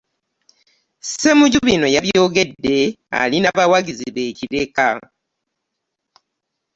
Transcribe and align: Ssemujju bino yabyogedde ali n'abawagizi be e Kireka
Ssemujju 1.03 1.59
bino 1.67 1.87
yabyogedde 1.95 2.77
ali 3.21 3.37
n'abawagizi 3.39 4.07
be 4.15 4.21
e 4.31 4.35
Kireka 4.37 4.87